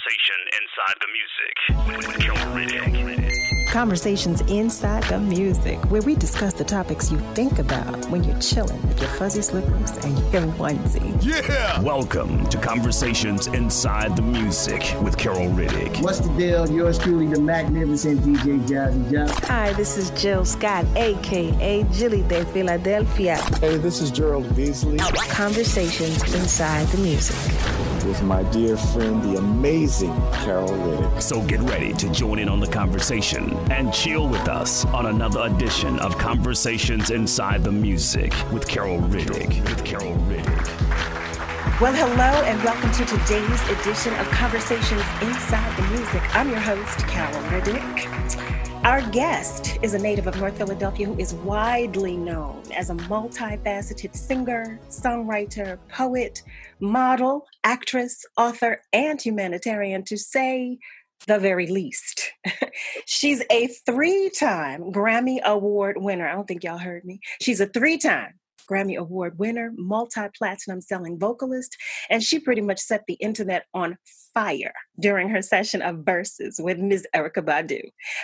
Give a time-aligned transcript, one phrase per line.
[0.00, 3.68] Conversation Inside the Music with Carol Riddick.
[3.70, 8.80] Conversations inside the music, where we discuss the topics you think about when you're chilling
[8.88, 11.22] with your fuzzy slippers and your onesie.
[11.22, 11.80] Yeah!
[11.82, 16.02] Welcome to Conversations Inside the Music with Carol Riddick.
[16.02, 16.70] What's the deal?
[16.70, 19.32] Yours truly, the magnificent DJ Jazzy Joe.
[19.48, 23.36] Hi, this is Jill Scott, aka Jilly de Philadelphia.
[23.58, 24.98] Hey, this is Gerald Beasley.
[25.28, 31.22] Conversations Inside the Music with my dear friend, the amazing Carol Riddick.
[31.22, 35.42] So get ready to join in on the conversation and chill with us on another
[35.42, 39.62] edition of Conversations Inside the Music with Carol Riddick.
[39.62, 41.80] With Carol Riddick.
[41.80, 46.34] Well, hello, and welcome to today's edition of Conversations Inside the Music.
[46.34, 48.69] I'm your host, Carol Riddick.
[48.84, 54.16] Our guest is a native of North Philadelphia who is widely known as a multifaceted
[54.16, 56.42] singer, songwriter, poet,
[56.80, 60.78] model, actress, author, and humanitarian, to say
[61.26, 62.32] the very least.
[63.06, 66.26] She's a three time Grammy Award winner.
[66.26, 67.20] I don't think y'all heard me.
[67.42, 71.76] She's a three time Grammy Award winner, multi platinum selling vocalist,
[72.08, 73.98] and she pretty much set the internet on
[74.34, 77.06] fire during her session of Verzuz with Ms.
[77.14, 77.80] Erykah Badu.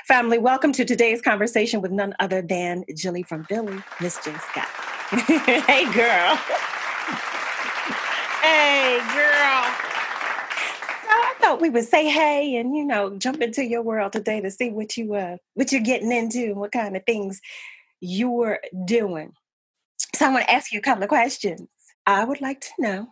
[0.06, 4.32] Family, welcome to today's conversation with none other than Jilly from Philly, Miss J.
[4.50, 4.68] Scott.
[5.66, 6.36] hey, girl.
[8.42, 9.86] hey, girl.
[11.08, 14.50] I thought we would say hey and you know jump into your world today to
[14.50, 17.40] see what you uh what you're getting into and what kind of things
[18.00, 19.32] you're doing.
[20.16, 21.68] So I want to ask you a couple of questions.
[22.06, 23.08] I would like to know,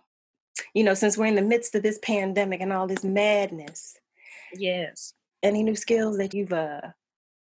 [0.73, 3.95] you know, since we're in the midst of this pandemic and all this madness.
[4.55, 5.13] Yes.
[5.43, 6.81] Any new skills that you've uh,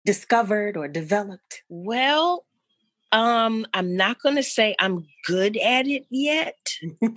[0.06, 1.62] discovered or developed?
[1.70, 2.46] Well,
[3.14, 6.60] um, I'm not going to say I'm good at it yet,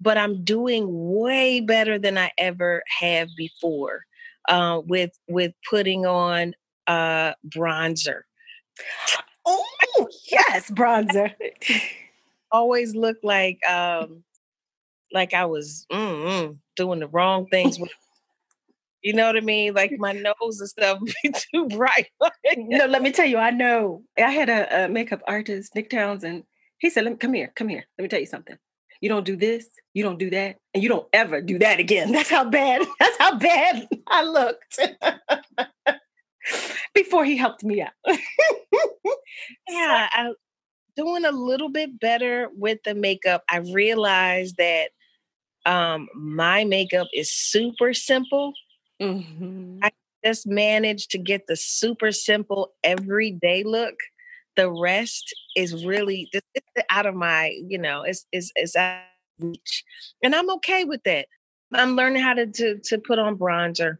[0.00, 4.02] but I'm doing way better than I ever have before
[4.48, 6.54] uh, with with putting on
[6.88, 8.22] uh, bronzer.
[9.44, 11.32] Oh yes, bronzer.
[12.50, 14.22] Always looked like um
[15.12, 17.78] like I was doing the wrong things
[19.02, 19.74] you know what I mean?
[19.74, 22.06] Like my nose and stuff be too bright.
[22.56, 24.02] no, let me tell you, I know.
[24.16, 26.44] I had a, a makeup artist, Nick Townsend.
[26.78, 27.84] He said, "Let me come here, come here.
[27.98, 28.56] Let me tell you something.
[29.00, 32.12] You don't do this, you don't do that, and you don't ever do that again.
[32.12, 32.86] That's how bad.
[33.00, 34.78] That's how bad I looked."
[36.94, 37.92] Before he helped me out.
[39.68, 40.34] yeah, I'm
[40.96, 43.42] doing a little bit better with the makeup.
[43.48, 44.90] I realized that
[45.64, 48.52] um, my makeup is super simple.
[49.00, 49.80] Mm-hmm.
[49.82, 49.90] I
[50.24, 53.94] just managed to get the super simple everyday look.
[54.56, 56.30] The rest is really
[56.90, 59.00] out of my, you know, it's it's it's out
[59.40, 59.84] of reach,
[60.22, 61.26] and I'm okay with that.
[61.72, 63.96] I'm learning how to to, to put on bronzer.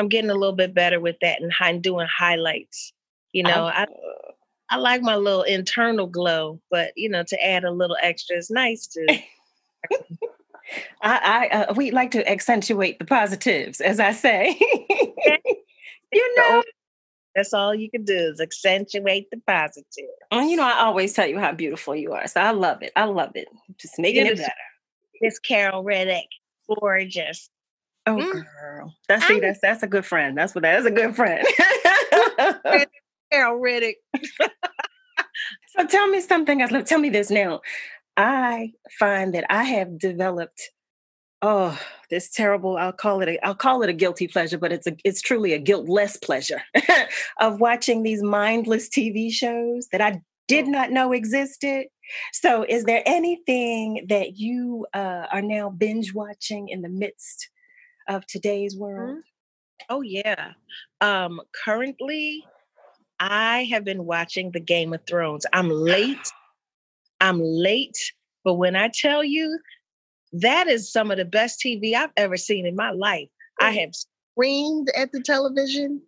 [0.00, 2.92] I'm getting a little bit better with that and, and doing highlights.
[3.32, 3.86] You know, I
[4.70, 8.50] I like my little internal glow, but you know, to add a little extra is
[8.50, 9.06] nice too.
[11.02, 14.56] I, I uh, we like to accentuate the positives, as I say.
[16.12, 16.62] you know,
[17.34, 20.06] that's all you can do is accentuate the positive.
[20.30, 22.92] And you know, I always tell you how beautiful you are, so I love it.
[22.96, 23.48] I love it.
[23.78, 24.52] Just making it better.
[25.20, 26.28] Miss Carol Riddick,
[26.68, 27.50] gorgeous.
[28.06, 28.44] Oh, mm.
[28.60, 30.36] girl, that's see, that's that's a good friend.
[30.36, 31.46] That's what that is a good friend.
[33.30, 33.96] Carol Riddick.
[35.68, 36.72] so tell me something else.
[36.88, 37.60] Tell me this now.
[38.16, 40.70] I find that I have developed
[41.42, 41.78] oh
[42.10, 44.94] this terrible i'll call it a i'll call it a guilty pleasure but it's a
[45.04, 46.62] it's truly a guiltless pleasure
[47.40, 50.70] of watching these mindless tv shows that i did oh.
[50.70, 51.86] not know existed
[52.32, 57.48] so is there anything that you uh, are now binge watching in the midst
[58.10, 59.10] of today's world?
[59.10, 59.20] Mm-hmm.
[59.88, 60.52] Oh yeah.
[61.00, 62.44] Um currently
[63.18, 65.46] I have been watching the Game of Thrones.
[65.52, 66.32] I'm late.
[67.22, 67.98] I'm late,
[68.44, 69.58] but when I tell you
[70.32, 73.28] that is some of the best TV I've ever seen in my life.
[73.60, 76.00] I have screamed at the television.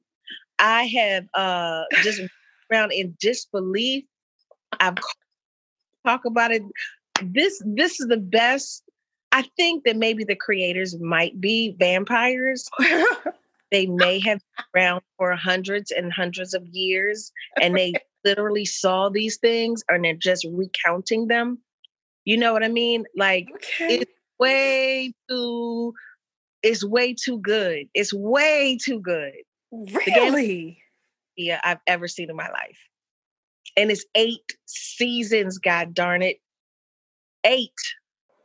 [0.59, 2.21] I have uh just
[2.73, 4.05] around in disbelief.
[4.81, 4.97] I've
[6.07, 6.63] talk about it.
[7.23, 8.85] This this is the best
[9.33, 12.69] I think that maybe the creators might be vampires.
[13.71, 17.95] they may have been around for hundreds and hundreds of years and they
[18.25, 21.59] literally saw these things and they're just recounting them.
[22.25, 23.05] You know what I mean?
[23.17, 23.95] Like okay.
[23.97, 25.95] it's way too
[26.63, 27.89] it's way too good.
[27.95, 29.33] It's way too good.
[29.73, 30.79] Really?
[31.37, 32.79] Yeah, I've ever seen in my life.
[33.77, 36.37] And it's eight seasons, god darn it.
[37.45, 37.73] Eight.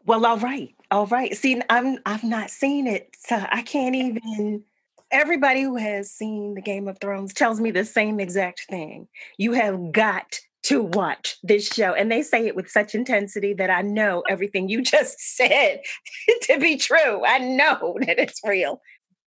[0.06, 0.74] Well, all right.
[0.90, 1.36] All right.
[1.36, 4.64] See, I'm I've not seen it, so I can't even.
[5.10, 9.08] Everybody who has seen the Game of Thrones tells me the same exact thing.
[9.38, 13.70] You have got to watch this show, and they say it with such intensity that
[13.70, 15.82] I know everything you just said
[16.44, 17.26] to be true.
[17.26, 18.82] I know that it's real.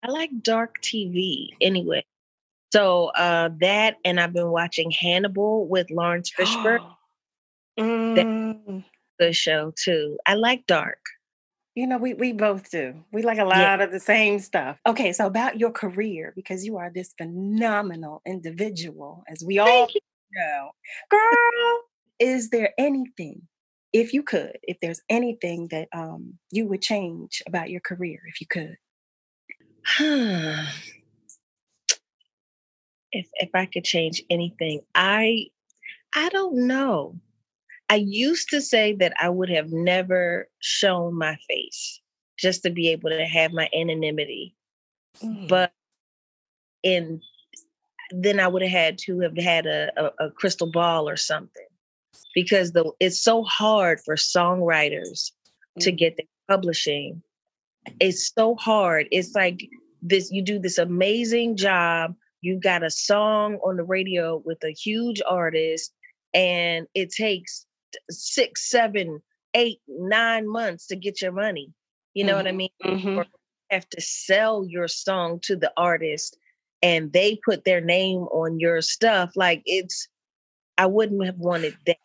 [0.04, 2.06] I like dark TV anyway.
[2.71, 6.86] So uh, that, and I've been watching Hannibal with Laurence Fishburne.
[7.80, 8.83] Mm.
[9.19, 10.18] Good show too.
[10.25, 11.00] I like dark.
[11.78, 13.06] You know, we we both do.
[13.12, 13.84] We like a lot Yeah.
[13.84, 14.80] of the same stuff.
[14.88, 20.02] Okay, so about your career, because you are this phenomenal individual, as we all you.
[20.36, 20.72] know.
[21.12, 21.82] Girl,
[22.20, 23.44] is there anything,
[23.94, 28.42] if you could, if there's anything that um you would change about your career, if
[28.42, 28.76] you could?
[33.12, 35.48] if if I could change anything, I
[36.16, 37.18] I don't know.
[37.89, 42.01] I used to say that I would have never shown my face
[42.38, 44.56] just to be able to have my anonymity.
[45.24, 45.48] Mm.
[45.48, 45.74] But
[46.84, 47.22] in
[48.12, 51.66] then I would have had to have had a, a, a crystal ball or something.
[52.34, 55.31] Because the it's so hard for songwriters
[55.80, 55.98] to Mm.
[55.98, 57.22] get their publishing.
[58.00, 59.07] It's so hard.
[59.12, 59.69] It's like
[60.01, 62.16] this you do this amazing job.
[62.42, 65.94] You got a song on the radio with a huge artist,
[66.33, 67.67] and it takes
[68.10, 69.22] six, seven,
[69.54, 71.72] eight, nine months to get your money.
[72.13, 72.69] You know what I mean?
[72.84, 73.18] Mhm.
[73.18, 73.25] Or
[73.69, 76.38] have to sell your song to the artist
[76.81, 79.34] and they put their name on your stuff.
[79.36, 80.07] Like it's
[80.78, 81.98] I wouldn't have wanted that.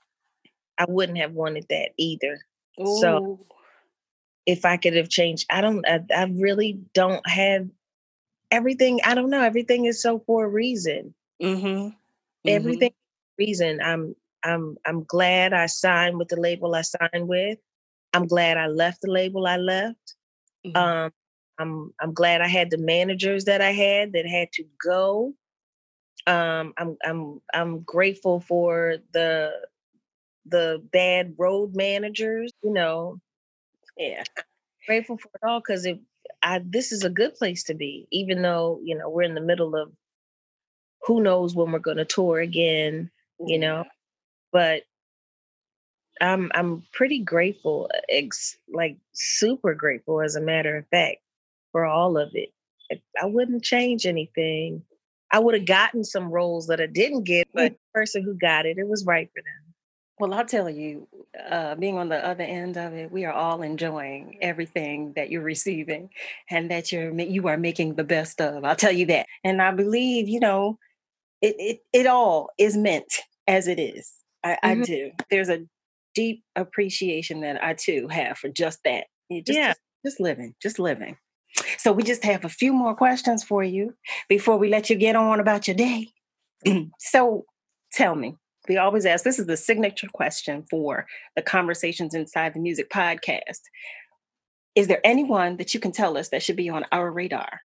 [0.79, 2.41] I wouldn't have wanted that either.
[2.85, 3.39] So
[4.47, 7.69] if I could have changed, I don't I, I really don't have
[8.51, 9.01] everything.
[9.05, 9.43] I don't know.
[9.43, 11.15] Everything is so for a reason.
[11.43, 11.95] Mhm.
[12.47, 12.93] Everything
[13.39, 13.81] reason.
[13.81, 17.59] I'm I'm I'm glad I signed with the label I signed with.
[18.15, 20.17] I'm glad I left the label I left.
[20.67, 20.77] Mhm.
[20.77, 21.13] Um
[21.59, 25.35] I'm I'm glad I had the managers that I had that had to go.
[26.27, 29.53] Um I'm I'm I'm grateful for the
[30.47, 33.19] the bad road managers, you know,
[33.97, 34.25] yeah.
[34.87, 36.01] grateful for it all because it
[36.43, 39.41] I this is a good place to be, even though, you know, we're in the
[39.41, 39.93] middle of
[41.07, 43.11] who knows when we're gonna tour again,
[43.41, 43.85] you know.
[44.53, 44.83] But
[46.21, 51.19] I'm I'm pretty grateful, ex, like super grateful as a matter of fact,
[51.73, 52.51] for all of it.
[53.21, 54.83] I, wouldn't change anything.
[55.33, 58.67] I would have gotten some roles that I didn't get, but the person who got
[58.67, 59.75] it, it was right for them.
[60.19, 61.09] Well, I'll tell you,
[61.51, 65.43] uh, being on the other end of it, we are all enjoying everything that you're
[65.43, 66.11] receiving
[66.51, 68.65] and that you're you are making the best of.
[68.65, 69.27] I'll tell you that.
[69.43, 70.79] And I believe, you know,
[71.41, 73.13] it it, it all is meant
[73.49, 74.13] as it is.
[74.45, 74.85] I, I Mhm.
[74.85, 75.11] do.
[75.31, 75.65] There's a
[76.15, 79.07] deep appreciation that I too have for just that.
[79.31, 79.69] Just, Yeah.
[79.69, 81.17] just just living, just living.
[81.79, 83.95] So we just have a few more questions for you
[84.29, 86.09] before we let you get on about your day.
[86.99, 87.45] so
[87.93, 88.37] tell me,
[88.69, 91.07] we always ask this is the signature question for
[91.37, 93.61] the Conversations Inside the Music podcast.
[94.75, 97.61] Is there anyone that you can tell us that should be on our radar?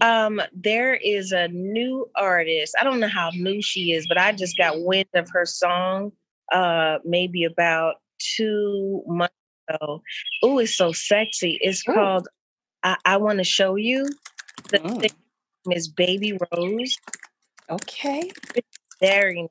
[0.00, 2.74] Um, there is a new artist.
[2.80, 6.12] I don't know how new she is, but I just got wind of her song
[6.52, 9.34] uh maybe about two months
[9.68, 10.02] ago.
[10.42, 11.58] Oh, it's so sexy.
[11.60, 11.94] It's Ooh.
[11.94, 12.28] called
[12.82, 14.06] I, I Want to Show You.
[14.70, 15.00] The Mm.
[15.00, 15.10] thing
[15.72, 16.96] is Baby Rose.
[17.70, 18.30] Okay.
[19.00, 19.48] Very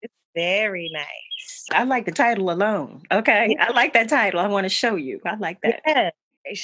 [0.00, 1.66] it's very nice.
[1.72, 3.02] I like the title alone.
[3.12, 3.56] Okay.
[3.60, 4.40] I like that title.
[4.40, 5.20] I want to show you.
[5.26, 5.80] I like that.
[5.86, 6.10] Yeah.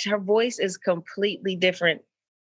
[0.06, 2.02] Her voice is completely different.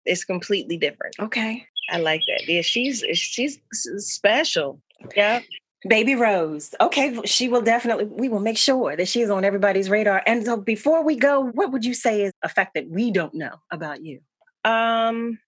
[0.06, 1.16] It's completely different.
[1.18, 1.66] Okay.
[1.90, 2.48] I like that.
[2.48, 3.58] Yeah, she's she's
[3.98, 4.80] special.
[5.14, 5.40] Yeah.
[5.88, 6.74] Baby Rose.
[6.80, 10.22] Okay, she will definitely, we will make sure that she is on everybody's radar.
[10.26, 13.34] And so before we go, what would you say is a fact that we don't
[13.34, 14.20] know about you?
[14.64, 15.38] Um,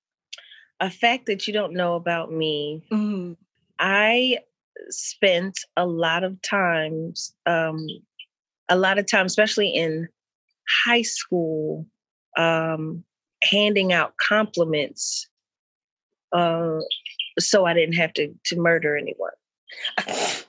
[0.79, 2.85] a fact that you don't know about me.
[2.93, 3.37] Mm.
[3.81, 4.39] I
[4.91, 7.85] spent a lot of times, um,
[8.69, 10.09] a lot of time, especially in
[10.85, 11.87] high school,
[12.37, 13.03] um,
[13.43, 15.29] handing out compliments,
[16.33, 16.79] uh,
[17.39, 19.31] so I didn't have to to murder anyone.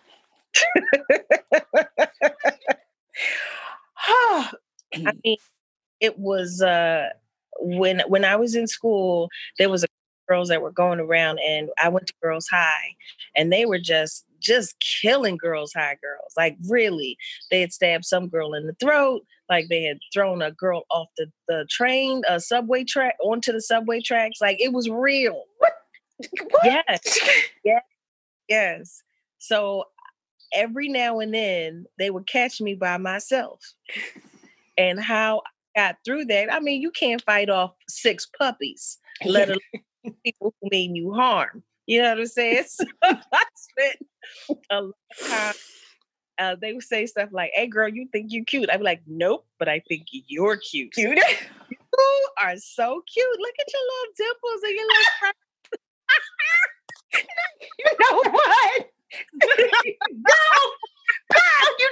[4.93, 5.37] I mean,
[5.99, 7.09] it was uh,
[7.59, 9.87] when when I was in school, there was a
[10.27, 12.95] girls that were going around, and I went to girls' high,
[13.35, 16.33] and they were just just killing girls' high girls.
[16.37, 17.17] Like really,
[17.51, 21.07] they had stabbed some girl in the throat, like they had thrown a girl off
[21.17, 24.39] the the train, a subway track onto the subway tracks.
[24.41, 25.43] Like it was real.
[25.57, 25.73] what?
[26.63, 27.19] Yes,
[28.47, 29.01] yes.
[29.37, 29.85] So
[30.53, 33.61] every now and then they would catch me by myself.
[34.77, 36.51] And how i got through that.
[36.53, 41.63] I mean, you can't fight off six puppies, let alone people who mean you harm.
[41.89, 42.65] You know what I'm saying?
[42.79, 42.85] So
[43.33, 43.97] I spent
[44.69, 45.53] a lot of time.
[46.37, 49.01] Uh, they would say stuff like, "Hey, girl, you think you're cute?" I'd be like,
[49.07, 50.93] "Nope, but I think you're cute.
[50.93, 51.17] Cute.
[51.17, 53.39] You are so cute.
[53.39, 55.33] Look at your little dimples and your little."
[57.79, 58.89] you know what?
[59.41, 59.57] Girl,
[61.31, 61.89] girl, you,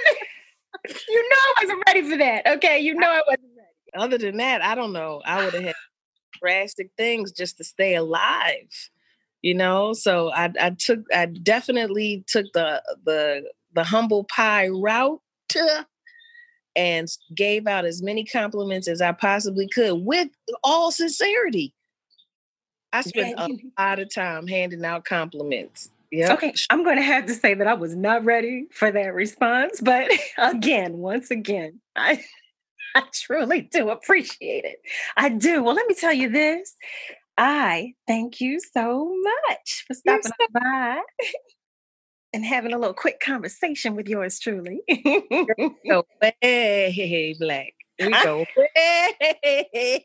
[1.08, 2.46] you know I wasn't ready for that.
[2.46, 4.04] Okay, you know I wasn't ready.
[4.04, 5.22] Other than that, I don't know.
[5.24, 5.74] I would have had
[6.40, 8.90] drastic things just to stay alive.
[9.42, 15.20] You know, so I, I took, I definitely took the the the humble pie route
[16.76, 20.28] and gave out as many compliments as I possibly could with
[20.62, 21.74] all sincerity.
[22.92, 23.46] I spent Yeah,
[23.78, 25.90] a lot of time handing out compliments.
[26.10, 26.32] Yeah.
[26.32, 29.80] Okay, I'm going to have to say that I was not ready for that response,
[29.80, 32.24] but again, once again, I
[32.94, 34.78] I truly do appreciate it.
[35.16, 35.62] I do.
[35.62, 36.74] Well, let me tell you this.
[37.38, 41.00] I thank you so much for stopping by
[42.34, 44.80] and having a little quick conversation with yours truly.
[45.88, 47.72] go way black.
[48.00, 50.04] We go way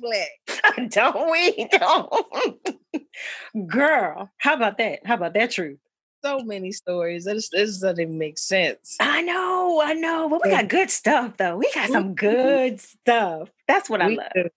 [0.00, 0.88] black.
[0.90, 1.68] don't we?
[1.70, 2.66] Don't.
[3.68, 5.00] Girl, how about that?
[5.04, 5.78] How about that truth?
[6.24, 7.26] So many stories.
[7.26, 8.96] This, this doesn't even make sense.
[8.98, 10.30] I know, I know.
[10.30, 11.58] But we got good stuff though.
[11.58, 13.50] We got some good stuff.
[13.68, 14.30] That's what I We love.
[14.34, 14.48] do.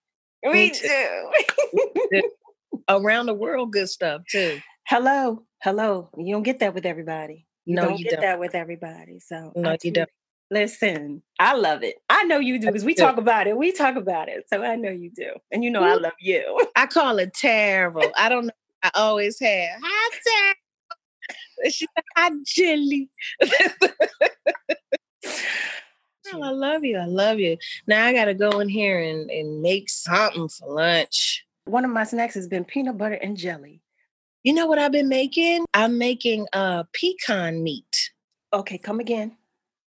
[0.46, 2.22] We do.
[2.88, 4.60] Around the world, good stuff too.
[4.86, 6.10] hello, hello.
[6.16, 7.46] You don't get that with everybody.
[7.66, 8.20] You No, don't you get don't.
[8.22, 9.20] that with everybody.
[9.20, 10.08] So No, you don't.
[10.50, 11.96] Listen, I love it.
[12.08, 13.58] I know you do because we talk about it.
[13.58, 14.44] We talk about it.
[14.48, 15.32] So I know you do.
[15.52, 16.58] And you know I love you.
[16.74, 18.10] I call it terrible.
[18.16, 18.52] I don't know.
[18.82, 19.78] I always have.
[19.82, 21.70] Hi, terrible.
[21.70, 23.10] She's like, hi, jelly.
[26.34, 26.98] Oh, I love you.
[26.98, 27.56] I love you.
[27.86, 31.44] Now I gotta go in here and, and make something for lunch.
[31.64, 33.80] One of my snacks has been peanut butter and jelly.
[34.42, 35.64] You know what I've been making?
[35.74, 38.10] I'm making uh pecan meat
[38.52, 39.36] Okay, come again.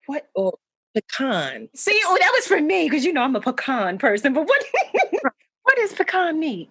[0.07, 0.29] What?
[0.35, 0.59] or
[0.95, 1.69] pecan.
[1.75, 4.33] See, oh, that was for me because you know I'm a pecan person.
[4.35, 4.65] But what?
[5.63, 6.71] what is pecan meat?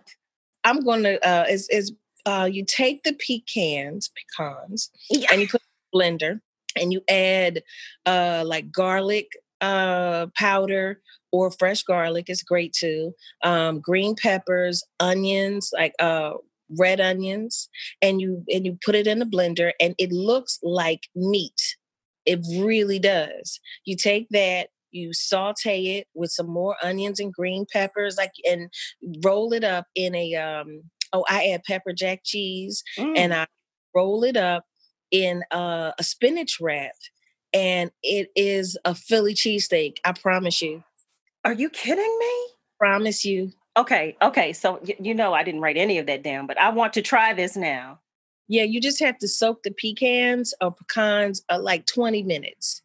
[0.63, 1.93] I'm gonna uh is is
[2.25, 5.29] uh you take the pecans, pecans, Yeah.
[5.31, 6.41] and you put in a blender
[6.75, 7.63] and you add
[8.05, 11.01] uh like garlic uh powder
[11.31, 13.13] or fresh garlic is great too.
[13.43, 16.33] Um green peppers, onions, like uh
[16.77, 17.67] red onions
[18.01, 21.75] and you and you put it in the blender and it looks like meat.
[22.25, 23.59] It really does.
[23.85, 28.69] You take that you saute it with some more onions and green peppers like and
[29.23, 33.13] roll it up in a um oh I add pepper jack cheese Mm.
[33.17, 33.47] and I
[33.95, 34.65] roll it up
[35.11, 36.93] in uh, a spinach wrap,
[37.53, 39.97] and it is a Philly cheesesteak.
[40.03, 40.83] I promise you.
[41.45, 42.47] Are you kidding me?
[42.77, 43.51] Promise you.
[43.77, 44.53] Okay, okay.
[44.53, 47.01] So y- you know I didn't write any of that down, but I want to
[47.01, 47.99] try this now.
[48.47, 52.81] Yeah, you just have to soak the pecans or pecans uh, like 20 minutes.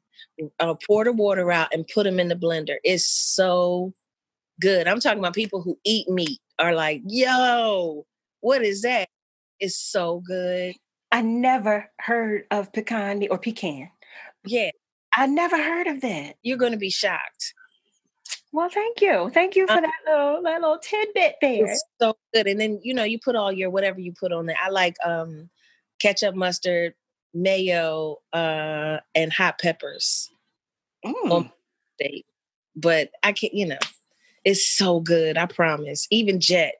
[0.59, 2.77] Uh, pour the water out and put them in the blender.
[2.83, 3.93] It's so
[4.61, 4.89] good.
[4.89, 8.05] I'm talking about people who eat meat are like, yo,
[8.41, 9.09] what is that?
[9.61, 10.75] It's so good.
[11.13, 13.91] I never heard of pecan or pecan.
[14.45, 14.71] Yeah,
[15.17, 16.37] I never heard of that.
[16.43, 17.55] you're going to be shocked.
[18.53, 19.31] Well, thank you.
[19.35, 21.67] Thank you for Uh, that little that little tidbit there.
[21.67, 22.47] It's so good.
[22.47, 24.57] And then you know, you put all your whatever you put on there.
[24.63, 25.51] I like um
[25.99, 26.95] ketchup, mustard,
[27.33, 30.31] mayo, uh, and hot peppers
[31.05, 31.51] Mm.
[32.77, 33.79] But I can't, you know,
[34.45, 35.37] it's so good.
[35.37, 36.07] I promise.
[36.11, 36.75] Even Jet,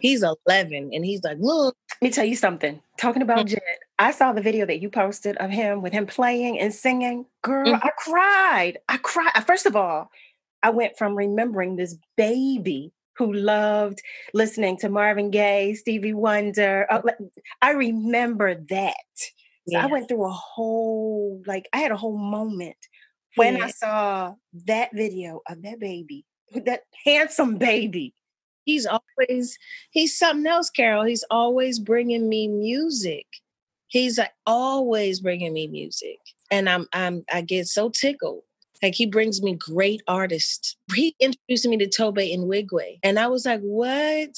[0.00, 2.80] he's 11 and he's like, look, Let me tell you something.
[2.96, 3.50] Talking about Mm.
[3.50, 7.26] Jet, I saw the video that you posted of him with him playing and singing.
[7.42, 7.80] Girl, Mhm.
[7.84, 8.78] I cried.
[8.88, 9.32] I cried.
[9.46, 10.10] First of all,
[10.62, 14.00] I went from remembering this baby who loved
[14.32, 16.86] listening to Marvin Gaye, Stevie Wonder.
[16.90, 17.02] uh,
[17.60, 18.94] I remember that.
[19.68, 22.78] So I went through a whole, like, I had a whole moment
[23.36, 24.34] when I saw
[24.66, 28.14] that video of that baby, that handsome baby.
[28.64, 29.58] He's always
[29.90, 31.04] he's something else carol.
[31.04, 33.26] He's always bringing me music.
[33.88, 36.18] He's like always bringing me music.
[36.50, 38.42] And i'm i'm i get so tickled.
[38.82, 40.76] Like he brings me great artists.
[40.94, 44.34] He introduced me to Tobe Nwigwe and i was like what?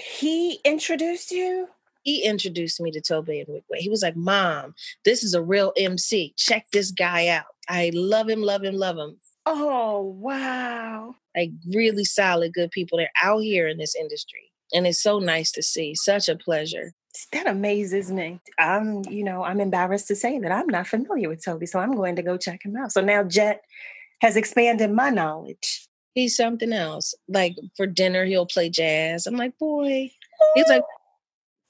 [0.00, 1.68] He introduced you?
[2.04, 6.34] he introduced me to Tobe Nwigwe he was like mom this is a real mc
[6.36, 7.46] check this guy out.
[7.68, 11.14] I love him love him love him Oh, wow.
[11.36, 15.50] like really solid good people they're out here in this industry and it's so nice
[15.52, 16.92] to see such a pleasure
[17.32, 18.40] That amazes me.
[18.58, 21.92] I'm, you know, I'm embarrassed to say that I'm not familiar with Toby, so I'm
[21.94, 22.90] going to go check him out.
[22.92, 23.60] So now Jet
[24.20, 25.86] has expanded my knowledge.
[26.14, 27.14] he's something else.
[27.28, 29.26] Like for dinner, he'll play jazz.
[29.26, 30.10] I'm like, boy.
[30.54, 30.82] He's like,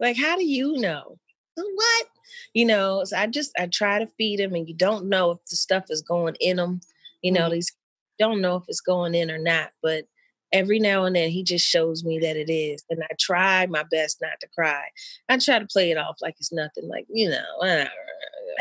[0.01, 1.19] like, how do you know?
[1.57, 2.07] What?
[2.53, 5.39] You know, so I just I try to feed him, and you don't know if
[5.51, 6.81] the stuff is going in him.
[7.25, 7.55] You know, mm-hmm.
[7.55, 7.73] these
[8.19, 10.05] don't know if it's going in or not, but
[10.53, 12.85] every now and then he just shows me that it is.
[12.91, 14.85] And I try my best not to cry.
[15.29, 17.87] I try to play it off like it's nothing, like, you know.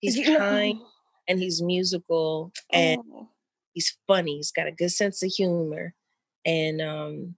[0.00, 0.78] he's kind
[1.26, 3.28] and he's musical and oh.
[3.72, 4.36] he's funny.
[4.36, 5.94] He's got a good sense of humor.
[6.44, 7.34] And um,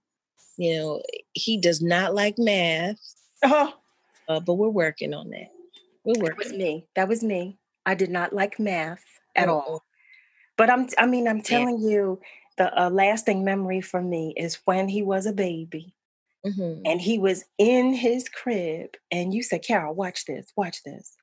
[0.57, 1.01] you know,
[1.33, 2.99] he does not like math.
[3.43, 3.73] Oh.
[4.27, 5.49] Uh, but we're working on that.
[6.03, 6.37] We're working.
[6.37, 6.87] That was me.
[6.95, 7.57] That was me.
[7.85, 9.03] I did not like math
[9.35, 9.53] at oh.
[9.53, 9.83] all.
[10.57, 11.89] But I'm I mean, I'm telling yeah.
[11.89, 12.21] you,
[12.57, 15.95] the uh, lasting memory for me is when he was a baby.
[16.45, 16.81] Mm-hmm.
[16.85, 21.15] And he was in his crib, and you said, Carol, watch this, watch this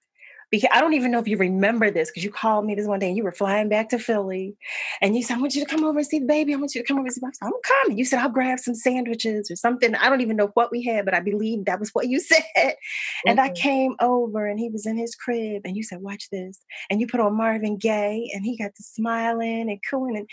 [0.50, 2.99] because I don't even know if you remember this because you called me this one
[2.99, 4.57] day and you were flying back to Philly
[5.00, 6.55] and you said, I want you to come over and see the baby.
[6.55, 7.37] I want you to come over and see the baby.
[7.43, 7.99] I'm coming.
[7.99, 9.95] You said, I'll grab some sandwiches or something.
[9.95, 12.43] I don't even know what we had, but I believe that was what you said.
[12.57, 13.28] Mm-hmm.
[13.28, 13.55] And I mm-hmm.
[13.55, 16.59] came over and he was in his crib and you said, watch this.
[16.90, 20.28] And you put on Marvin Gaye and he got to smiling and cooing and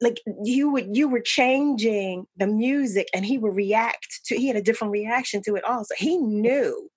[0.00, 4.56] like you would you were changing the music and he would react to he had
[4.56, 6.88] a different reaction to it also he knew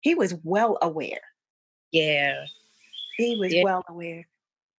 [0.00, 1.20] he was well aware
[1.92, 2.44] yeah.
[3.16, 3.64] He was yeah.
[3.64, 4.26] well aware.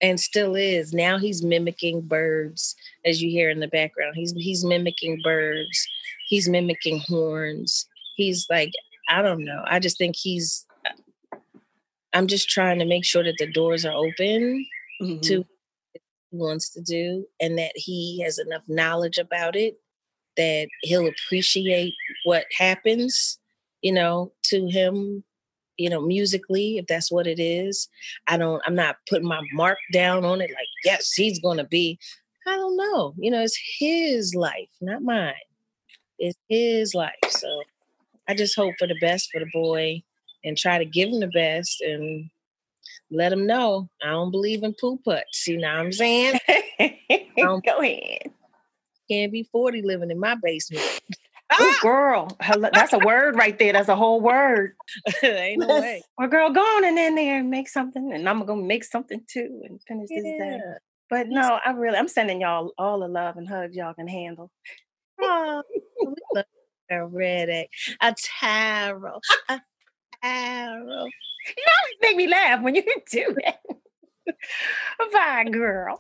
[0.02, 0.94] And still is.
[0.94, 2.76] Now he's mimicking birds,
[3.06, 4.14] as you hear in the background.
[4.16, 5.88] He's he's mimicking birds.
[6.30, 7.86] He's mimicking horns.
[8.16, 8.72] He's like,
[9.10, 9.64] I don't know.
[9.68, 10.66] I just think he's
[12.14, 14.66] I'm just trying to make sure that the doors are open
[15.02, 15.20] mm-hmm.
[15.22, 15.46] to
[16.32, 19.80] wants to do and that he has enough knowledge about it
[20.38, 23.40] that he'll appreciate what happens
[23.82, 25.24] you know to him
[25.80, 27.88] you know, musically, if that's what it is.
[28.28, 31.64] I don't, I'm not putting my mark down on it like, yes, he's going to
[31.64, 31.98] be.
[32.46, 33.14] I don't know.
[33.18, 35.34] You know, it's his life, not mine.
[36.20, 37.14] It's his life.
[37.30, 37.64] So
[38.28, 40.04] I just hope for the best for the boy
[40.44, 42.30] and try to give him the best and
[43.10, 45.48] let him know I don't believe in poo putts.
[45.48, 46.40] You know what I'm saying?
[47.38, 48.32] Go ahead.
[49.10, 51.02] Can't be 40 living in my basement.
[51.52, 52.38] Oh, girl,
[52.74, 53.74] that's a word right there.
[53.74, 54.76] That's a whole word.
[55.24, 56.04] Ain't no way.
[56.18, 59.22] Or girl, go on and in there and make something, and I'm gonna make something
[59.28, 60.22] too and finish yeah.
[60.22, 60.62] this day.
[61.10, 64.52] But no, I really, I'm sending y'all all the love and hugs y'all can handle.
[65.22, 65.62] Oh,
[66.90, 67.68] a Riddick,
[68.02, 69.62] a tarot, a
[70.24, 71.08] tarot.
[71.58, 73.60] You always make me laugh when you do that.
[75.12, 76.00] Bye, girl.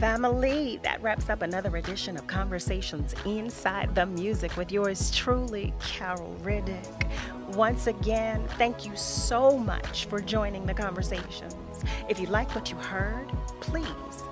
[0.00, 6.34] Family, that wraps up another edition of Conversations Inside the Music with yours truly, Carol
[6.40, 7.10] Riddick.
[7.54, 11.54] Once again, thank you so much for joining the conversations.
[12.08, 13.28] If you like what you heard,
[13.60, 13.84] please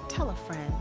[0.08, 0.72] tell a friend.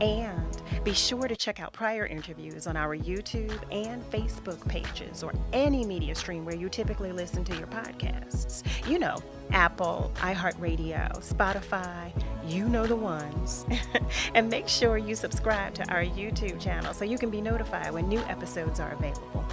[0.00, 5.32] And be sure to check out prior interviews on our YouTube and Facebook pages or
[5.52, 8.62] any media stream where you typically listen to your podcasts.
[8.88, 9.16] You know,
[9.50, 12.12] Apple, iHeartRadio, Spotify,
[12.46, 13.66] you know the ones.
[14.34, 18.08] and make sure you subscribe to our YouTube channel so you can be notified when
[18.08, 19.44] new episodes are available.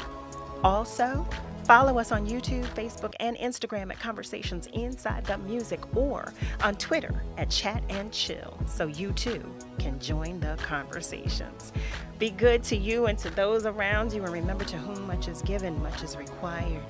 [0.64, 1.28] Also,
[1.65, 6.32] follow us on YouTube, Facebook, and Instagram at Conversations Inside the Music or
[6.63, 9.43] on Twitter at Chat and Chill so you too
[9.80, 11.73] can join the conversations.
[12.19, 15.41] Be good to you and to those around you, and remember to whom much is
[15.41, 16.84] given, much is required.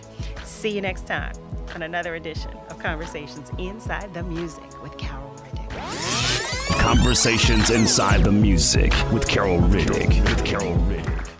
[0.43, 1.33] See you next time
[1.73, 6.79] on another edition of Conversations Inside the Music with Carol Riddick.
[6.79, 10.21] Conversations Inside the Music with Carol Riddick.
[10.23, 11.35] With Carol Riddick.